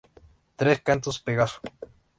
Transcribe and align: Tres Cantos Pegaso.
Tres 0.55 0.81
Cantos 0.81 1.19
Pegaso. 1.19 1.61